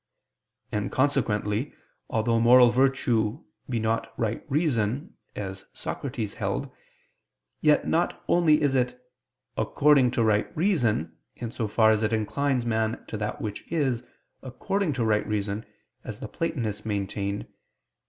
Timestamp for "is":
8.63-8.73, 13.71-14.03